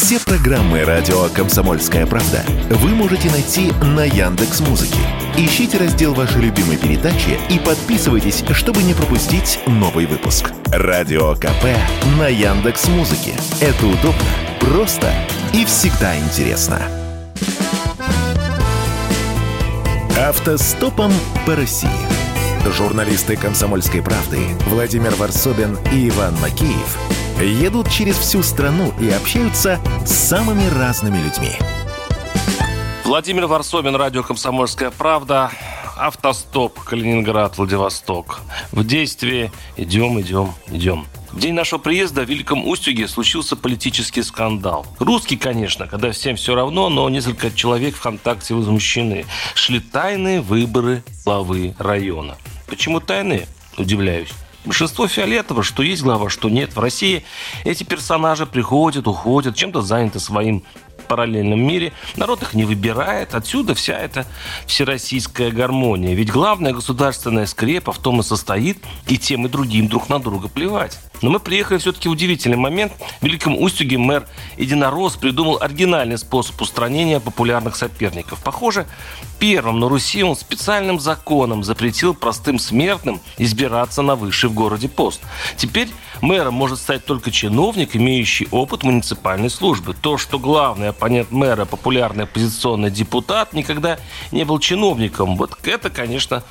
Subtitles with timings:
[0.00, 5.00] Все программы радио Комсомольская правда вы можете найти на Яндекс Музыке.
[5.36, 10.52] Ищите раздел вашей любимой передачи и подписывайтесь, чтобы не пропустить новый выпуск.
[10.66, 11.64] Радио КП
[12.16, 13.34] на Яндекс Музыке.
[13.60, 14.22] Это удобно,
[14.60, 15.12] просто
[15.52, 16.80] и всегда интересно.
[20.16, 21.12] Автостопом
[21.44, 21.90] по России.
[22.70, 24.38] Журналисты «Комсомольской правды»
[24.68, 31.52] Владимир Варсобин и Иван Макеев едут через всю страну и общаются с самыми разными людьми.
[33.04, 35.50] Владимир Варсобин, радио «Комсомольская правда».
[35.96, 38.40] Автостоп, Калининград, Владивосток.
[38.70, 41.06] В действии идем, идем, идем.
[41.32, 44.86] В день нашего приезда в Великом Устюге случился политический скандал.
[44.98, 49.26] Русский, конечно, когда всем все равно, но несколько человек ВКонтакте возмущены.
[49.54, 52.36] Шли тайные выборы главы района.
[52.66, 53.46] Почему тайные?
[53.76, 54.30] Удивляюсь.
[54.64, 56.74] Большинство фиолетово, что есть глава, что нет.
[56.74, 57.24] В России
[57.64, 60.64] эти персонажи приходят, уходят, чем-то заняты своим
[61.08, 61.92] параллельном мире.
[62.16, 63.34] Народ их не выбирает.
[63.34, 64.26] Отсюда вся эта
[64.66, 66.14] всероссийская гармония.
[66.14, 70.48] Ведь главная государственная скрепа в том и состоит, и тем, и другим друг на друга
[70.48, 70.98] плевать.
[71.22, 72.92] Но мы приехали все-таки в удивительный момент.
[73.20, 78.42] В Великом Устюге мэр Единорос придумал оригинальный способ устранения популярных соперников.
[78.44, 78.86] Похоже,
[79.38, 85.20] первым на Руси он специальным законом запретил простым смертным избираться на высший в городе пост.
[85.56, 85.88] Теперь
[86.22, 89.94] мэром может стать только чиновник, имеющий опыт муниципальной службы.
[89.94, 93.98] То, что главный оппонент мэра, популярный оппозиционный депутат, никогда
[94.32, 96.42] не был чиновником, вот это, конечно,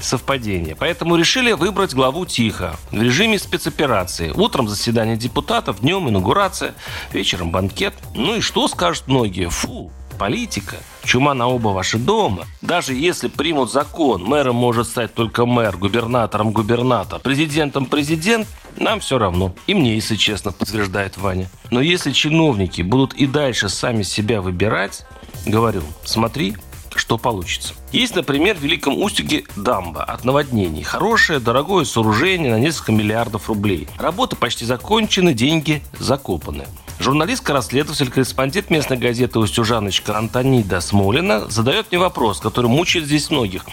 [0.00, 0.76] совпадение.
[0.76, 4.30] Поэтому решили выбрать главу тихо, в режиме спецоперации.
[4.30, 6.74] Утром заседание депутатов, днем инаугурация,
[7.12, 7.94] вечером банкет.
[8.14, 9.48] Ну и что скажут многие?
[9.48, 10.76] Фу, политика.
[11.04, 12.46] Чума на оба ваши дома.
[12.62, 19.18] Даже если примут закон, мэром может стать только мэр, губернатором губернатор, президентом президент, нам все
[19.18, 19.54] равно.
[19.66, 21.48] И мне, если честно, подтверждает Ваня.
[21.70, 25.06] Но если чиновники будут и дальше сами себя выбирать,
[25.46, 26.56] говорю, смотри,
[26.94, 27.74] что получится.
[27.92, 30.82] Есть, например, в Великом Устюге дамба от наводнений.
[30.82, 33.88] Хорошее, дорогое сооружение на несколько миллиардов рублей.
[33.98, 36.66] Работы почти закончены, деньги закопаны.
[36.98, 43.66] Журналистка-расследователь, корреспондент местной газеты «Устюжаночка» Антонида Смолина задает мне вопрос, который мучает здесь многих.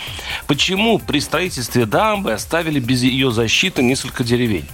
[0.45, 4.66] Почему при строительстве дамбы оставили без ее защиты несколько деревень?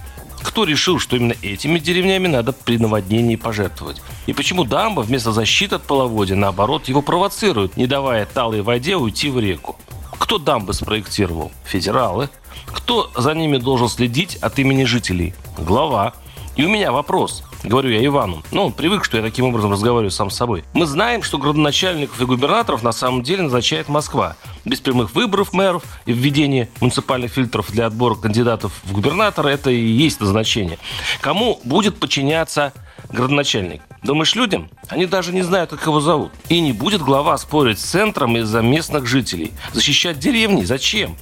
[0.42, 4.02] Кто решил, что именно этими деревнями надо при наводнении пожертвовать?
[4.26, 9.30] И почему дамба вместо защиты от половодья, наоборот, его провоцирует, не давая талой воде уйти
[9.30, 9.76] в реку?
[10.18, 11.52] Кто дамбы спроектировал?
[11.66, 12.30] Федералы.
[12.66, 15.34] Кто за ними должен следить от имени жителей?
[15.58, 16.14] Глава.
[16.60, 17.42] И у меня вопрос.
[17.64, 18.44] Говорю я Ивану.
[18.52, 20.66] Ну, он привык, что я таким образом разговариваю сам с собой.
[20.74, 24.36] Мы знаем, что градоначальников и губернаторов на самом деле назначает Москва.
[24.66, 29.80] Без прямых выборов мэров и введения муниципальных фильтров для отбора кандидатов в губернаторы это и
[29.80, 30.80] есть назначение.
[31.22, 32.74] Кому будет подчиняться
[33.10, 33.82] градоначальник?
[34.04, 34.70] Думаешь, людям?
[34.90, 36.34] Они даже не знают, как его зовут.
[36.50, 39.54] И не будет глава спорить с центром из-за местных жителей.
[39.72, 40.66] Защищать деревни?
[40.66, 41.16] Зачем?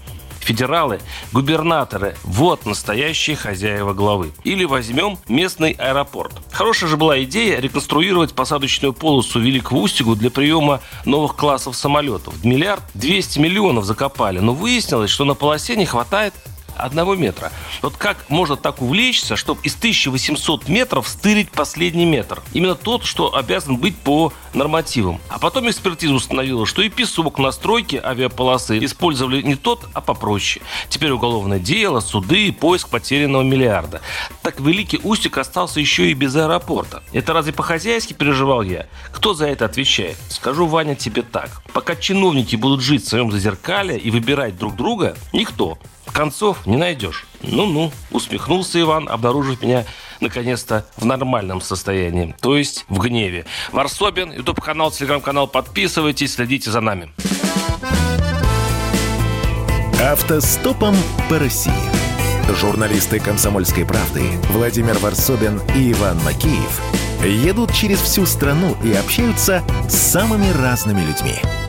[0.47, 1.01] Федералы,
[1.33, 4.31] губернаторы– вот настоящие хозяева главы.
[4.45, 6.31] Или возьмем местный аэропорт.
[6.51, 12.45] Хорошая же была идея реконструировать посадочную полосу Великого Устюгу для приема новых классов самолетов.
[12.45, 16.33] Миллиард 200 миллионов закопали, но выяснилось, что на полосе не хватает
[16.77, 17.51] одного метра.
[17.81, 22.41] Вот как можно так увлечься, чтобы из 1800 метров стырить последний метр?
[22.53, 25.19] Именно тот, что обязан быть по нормативам.
[25.29, 30.63] А потом экспертиза установила, что и песок на стройке авиаполосы использовали не тот, а попроще.
[30.89, 34.01] Теперь уголовное дело, суды, поиск потерянного миллиарда.
[34.41, 37.03] Так Великий Устик остался еще и без аэропорта.
[37.13, 38.87] Это разве по-хозяйски переживал я?
[39.11, 40.17] Кто за это отвечает?
[40.29, 41.61] Скажу, Ваня, тебе так.
[41.73, 45.77] Пока чиновники будут жить в своем зазеркале и выбирать друг друга, никто
[46.17, 47.25] концов не найдешь.
[47.41, 49.85] Ну-ну, усмехнулся Иван, обнаружив меня
[50.19, 53.45] наконец-то в нормальном состоянии, то есть в гневе.
[53.71, 57.09] Варсобин, YouTube-канал, телеграм-канал, подписывайтесь, следите за нами.
[60.01, 60.95] Автостопом
[61.29, 61.73] по России.
[62.55, 66.81] Журналисты «Комсомольской правды» Владимир Варсобин и Иван Макеев
[67.23, 71.35] едут через всю страну и общаются с самыми разными людьми–